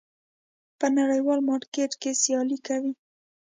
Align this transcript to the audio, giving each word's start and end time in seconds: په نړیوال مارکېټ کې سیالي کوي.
په 0.79 0.87
نړیوال 0.97 1.39
مارکېټ 1.49 1.91
کې 2.01 2.11
سیالي 2.23 2.57
کوي. 2.67 2.91